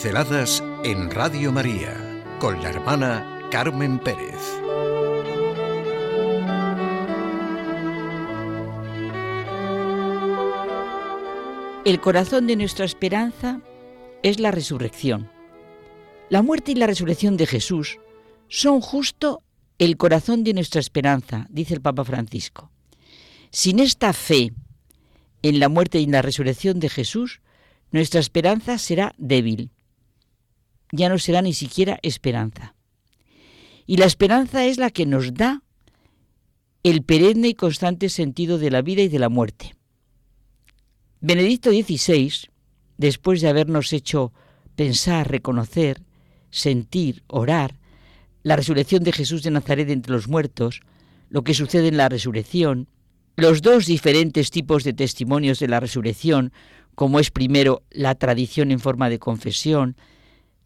[0.00, 1.92] Pinceladas en Radio María
[2.38, 4.36] con la hermana Carmen Pérez.
[11.84, 13.60] El corazón de nuestra esperanza
[14.22, 15.28] es la resurrección.
[16.30, 17.98] La muerte y la resurrección de Jesús
[18.46, 19.42] son justo
[19.80, 22.70] el corazón de nuestra esperanza, dice el Papa Francisco.
[23.50, 24.52] Sin esta fe
[25.42, 27.40] en la muerte y en la resurrección de Jesús,
[27.90, 29.72] nuestra esperanza será débil.
[30.92, 32.74] Ya no será ni siquiera esperanza.
[33.86, 35.62] Y la esperanza es la que nos da
[36.82, 39.74] el perenne y constante sentido de la vida y de la muerte.
[41.20, 42.32] Benedicto XVI,
[42.96, 44.32] después de habernos hecho
[44.76, 46.02] pensar, reconocer,
[46.50, 47.78] sentir, orar,
[48.42, 50.80] la resurrección de Jesús de Nazaret entre los muertos,
[51.28, 52.88] lo que sucede en la resurrección,
[53.36, 56.52] los dos diferentes tipos de testimonios de la resurrección,
[56.94, 59.96] como es primero la tradición en forma de confesión,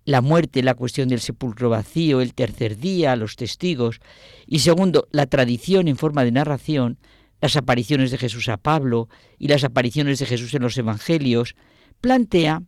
[0.05, 4.01] la muerte, la cuestión del sepulcro vacío, el tercer día, los testigos,
[4.47, 6.99] y segundo, la tradición en forma de narración,
[7.41, 9.09] las apariciones de Jesús a Pablo
[9.39, 11.55] y las apariciones de Jesús en los Evangelios,
[12.01, 12.63] plantea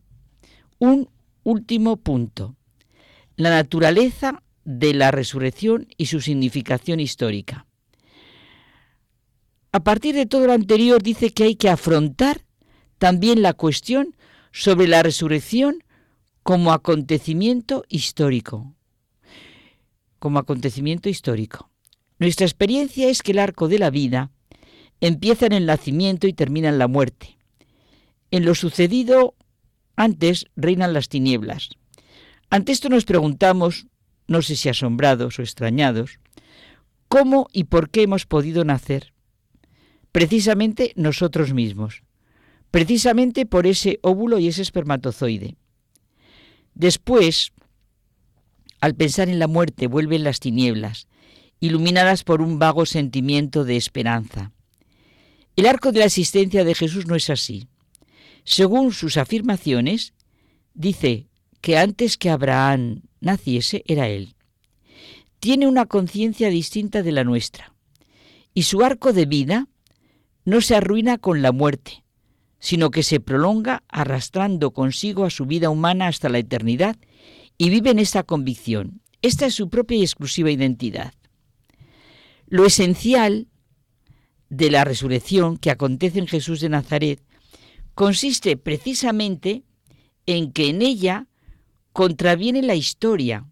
[0.79, 1.09] un
[1.43, 2.55] último punto,
[3.35, 7.65] la naturaleza de la resurrección y su significación histórica.
[9.71, 12.45] A partir de todo lo anterior dice que hay que afrontar
[12.97, 14.15] también la cuestión
[14.51, 15.83] sobre la resurrección
[16.45, 18.75] como acontecimiento histórico.
[20.19, 21.71] Como acontecimiento histórico.
[22.19, 24.29] Nuestra experiencia es que el arco de la vida
[25.01, 27.39] empieza en el nacimiento y termina en la muerte.
[28.29, 29.33] En lo sucedido
[29.95, 31.71] antes reinan las tinieblas.
[32.51, 33.87] Ante esto nos preguntamos,
[34.27, 36.19] no sé si asombrados o extrañados,
[37.07, 39.15] ¿cómo y por qué hemos podido nacer?
[40.11, 42.03] precisamente nosotros mismos,
[42.71, 45.57] precisamente por ese óvulo y ese espermatozoide.
[46.75, 47.53] Después,
[48.81, 51.07] al pensar en la muerte, vuelven las tinieblas,
[51.59, 54.51] iluminadas por un vago sentimiento de esperanza.
[55.55, 57.67] El arco de la existencia de Jesús no es así.
[58.43, 60.13] Según sus afirmaciones,
[60.73, 61.29] dice
[61.61, 64.35] que antes que Abraham naciese era él.
[65.39, 67.73] Tiene una conciencia distinta de la nuestra.
[68.53, 69.67] Y su arco de vida
[70.43, 72.03] no se arruina con la muerte,
[72.65, 76.95] sino que se prolonga arrastrando consigo a su vida humana hasta la eternidad
[77.59, 79.01] y vive en esta convicción.
[79.21, 81.13] Esta es su propia y exclusiva identidad.
[82.47, 83.49] Lo esencial
[84.49, 87.21] de la resurrección que acontece en Jesús de Nazaret
[87.93, 89.61] consiste precisamente
[90.25, 91.27] en que en ella
[91.93, 93.45] contraviene la historia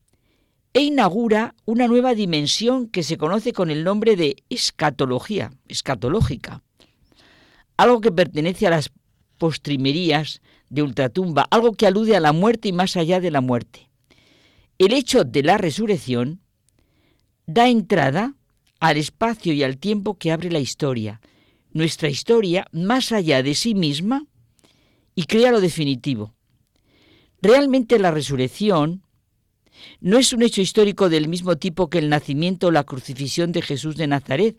[0.74, 6.64] e inaugura una nueva dimensión que se conoce con el nombre de escatología, escatológica
[7.78, 8.90] algo que pertenece a las
[9.44, 13.90] postrimerías de ultratumba, algo que alude a la muerte y más allá de la muerte.
[14.78, 16.40] El hecho de la resurrección
[17.46, 18.36] da entrada
[18.80, 21.20] al espacio y al tiempo que abre la historia,
[21.74, 24.28] nuestra historia más allá de sí misma
[25.14, 26.34] y crea lo definitivo.
[27.42, 29.04] Realmente la resurrección
[30.00, 33.62] no es un hecho histórico del mismo tipo que el nacimiento o la crucifixión de
[33.62, 34.56] Jesús de Nazaret,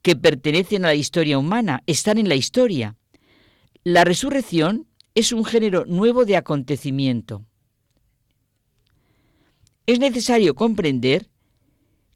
[0.00, 2.96] que pertenecen a la historia humana, están en la historia.
[3.86, 7.44] La resurrección es un género nuevo de acontecimiento.
[9.84, 11.28] Es necesario comprender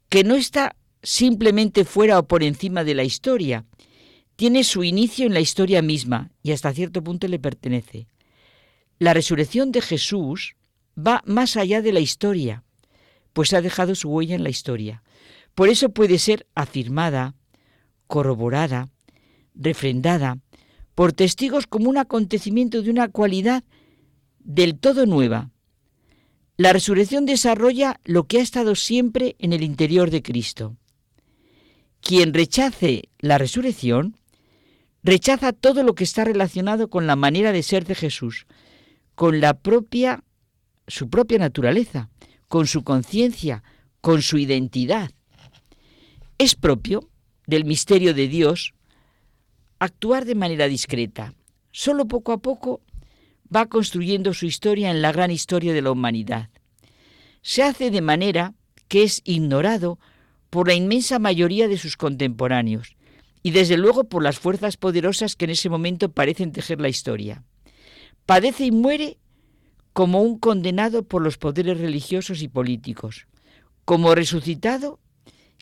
[0.09, 3.65] que no está simplemente fuera o por encima de la historia,
[4.35, 8.07] tiene su inicio en la historia misma y hasta cierto punto le pertenece.
[8.97, 10.55] La resurrección de Jesús
[10.97, 12.63] va más allá de la historia,
[13.31, 15.03] pues ha dejado su huella en la historia.
[15.53, 17.35] Por eso puede ser afirmada,
[18.07, 18.89] corroborada,
[19.53, 20.39] refrendada,
[20.99, 23.63] por testigos como un acontecimiento de una cualidad
[24.39, 25.49] del todo nueva.
[26.57, 30.75] La resurrección desarrolla lo que ha estado siempre en el interior de Cristo.
[32.01, 34.17] Quien rechace la resurrección,
[35.01, 38.45] rechaza todo lo que está relacionado con la manera de ser de Jesús,
[39.15, 42.09] con su propia naturaleza,
[42.49, 43.63] con su conciencia,
[44.01, 45.11] con su identidad.
[46.37, 47.09] Es propio
[47.47, 48.73] del misterio de Dios,
[49.79, 51.33] actuar de manera discreta.
[51.71, 52.81] Solo poco a poco
[53.53, 56.49] va construyendo su historia en la gran historia de la humanidad.
[57.41, 58.53] Se hace de manera
[58.87, 59.99] que es ignorado
[60.49, 62.95] por la inmensa mayoría de sus contemporáneos
[63.41, 67.43] y desde luego por las fuerzas poderosas que en ese momento parecen tejer la historia.
[68.25, 69.17] Padece y muere
[69.93, 73.27] como un condenado por los poderes religiosos y políticos.
[73.85, 74.99] Como resucitado,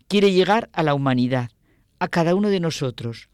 [0.08, 1.52] quiere llegar a la humanidad,
[2.00, 3.30] a cada uno de nosotros,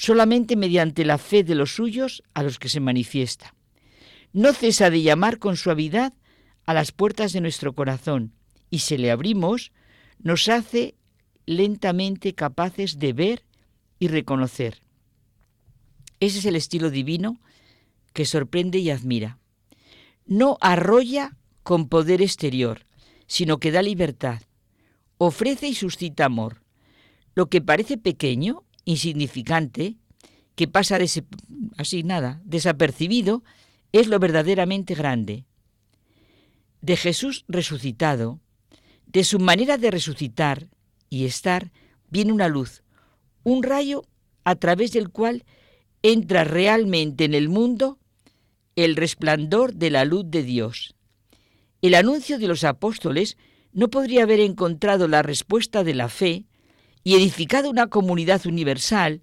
[0.00, 3.54] solamente mediante la fe de los suyos a los que se manifiesta.
[4.32, 6.14] No cesa de llamar con suavidad
[6.64, 8.32] a las puertas de nuestro corazón
[8.70, 9.72] y se le abrimos,
[10.18, 10.94] nos hace
[11.44, 13.44] lentamente capaces de ver
[13.98, 14.80] y reconocer.
[16.18, 17.38] Ese es el estilo divino
[18.14, 19.38] que sorprende y admira.
[20.24, 22.86] No arrolla con poder exterior,
[23.26, 24.40] sino que da libertad.
[25.18, 26.62] Ofrece y suscita amor.
[27.34, 29.96] Lo que parece pequeño, insignificante,
[30.56, 30.98] que pasa
[31.78, 33.42] así nada, desapercibido,
[33.92, 35.44] es lo verdaderamente grande.
[36.80, 38.40] De Jesús resucitado,
[39.06, 40.68] de su manera de resucitar
[41.08, 41.72] y estar,
[42.08, 42.82] viene una luz,
[43.42, 44.04] un rayo
[44.44, 45.44] a través del cual
[46.02, 47.98] entra realmente en el mundo
[48.76, 50.94] el resplandor de la luz de Dios.
[51.82, 53.36] El anuncio de los apóstoles
[53.72, 56.44] no podría haber encontrado la respuesta de la fe
[57.02, 59.22] y edificado una comunidad universal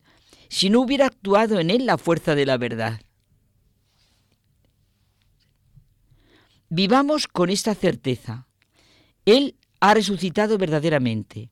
[0.50, 3.02] si no hubiera actuado en él la fuerza de la verdad.
[6.70, 8.48] Vivamos con esta certeza.
[9.26, 11.50] Él ha resucitado verdaderamente.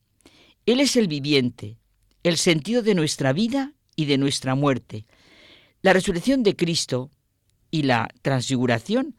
[0.65, 1.77] Él es el viviente,
[2.23, 5.05] el sentido de nuestra vida y de nuestra muerte.
[5.81, 7.11] La resurrección de Cristo
[7.71, 9.15] y la transfiguración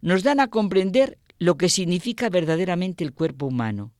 [0.00, 3.92] nos dan a comprender lo que significa verdaderamente el cuerpo humano.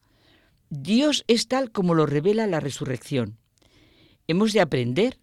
[0.70, 3.38] Dios es tal como lo revela la resurrección.
[4.26, 5.18] Hemos de aprender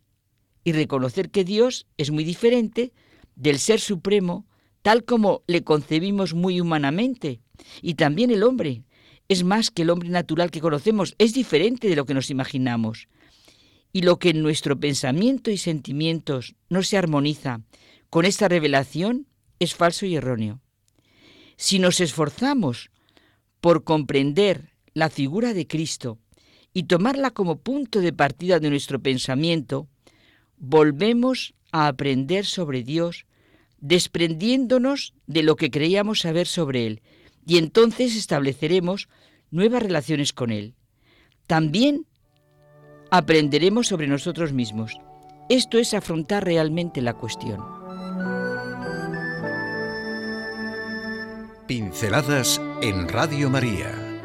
[0.63, 2.93] y reconocer que Dios es muy diferente
[3.35, 4.45] del Ser Supremo,
[4.81, 7.41] tal como le concebimos muy humanamente.
[7.81, 8.83] Y también el hombre
[9.27, 13.07] es más que el hombre natural que conocemos, es diferente de lo que nos imaginamos.
[13.91, 17.61] Y lo que en nuestro pensamiento y sentimientos no se armoniza
[18.09, 19.27] con esta revelación
[19.59, 20.61] es falso y erróneo.
[21.57, 22.89] Si nos esforzamos
[23.61, 26.19] por comprender la figura de Cristo
[26.73, 29.87] y tomarla como punto de partida de nuestro pensamiento,
[30.57, 33.25] volvemos a aprender sobre Dios,
[33.79, 37.01] desprendiéndonos de lo que creíamos saber sobre Él,
[37.45, 39.09] y entonces estableceremos
[39.51, 40.75] nuevas relaciones con Él.
[41.45, 42.05] También
[43.11, 44.97] aprenderemos sobre nosotros mismos.
[45.49, 47.59] Esto es afrontar realmente la cuestión.
[51.67, 54.02] Pinceladas en Radio María